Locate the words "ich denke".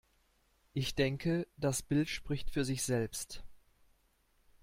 0.73-1.47